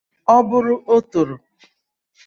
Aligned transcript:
ọ 0.35 0.37
bụrụ 0.49 0.75
òtòrò 0.95 1.35